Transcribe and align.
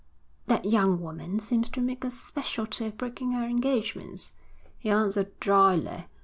'That 0.47 0.65
young 0.65 0.99
woman 0.99 1.39
seems 1.39 1.69
to 1.69 1.79
make 1.79 2.03
a 2.03 2.09
speciality 2.09 2.87
of 2.87 2.97
breaking 2.97 3.33
her 3.33 3.45
engagements,' 3.45 4.31
he 4.79 4.89
answered 4.89 5.39
drily. 5.39 6.07